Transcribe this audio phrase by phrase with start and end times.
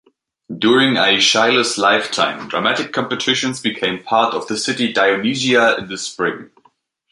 [0.51, 6.49] During Aeschylus's lifetime, dramatic competitions became part of the City Dionysia in the spring.